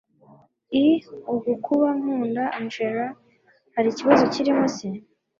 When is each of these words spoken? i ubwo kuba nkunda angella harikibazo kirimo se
i 0.83 0.85
ubwo 1.31 1.51
kuba 1.65 1.87
nkunda 1.99 2.43
angella 2.57 3.05
harikibazo 3.75 4.23
kirimo 4.33 4.65
se 4.75 4.87